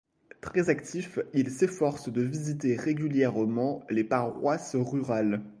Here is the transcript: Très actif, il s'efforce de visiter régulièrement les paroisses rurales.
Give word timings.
Très 0.41 0.71
actif, 0.71 1.19
il 1.35 1.51
s'efforce 1.51 2.09
de 2.11 2.23
visiter 2.23 2.75
régulièrement 2.75 3.83
les 3.91 4.03
paroisses 4.03 4.75
rurales. 4.75 5.43